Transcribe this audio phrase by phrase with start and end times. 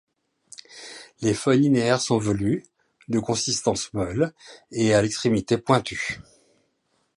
[1.21, 2.63] Les feuilles linéaires sont velues,
[3.07, 4.33] de consistance molle
[4.71, 6.19] et à l'extrémité pointue.